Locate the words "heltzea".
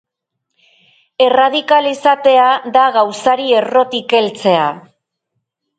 4.23-4.67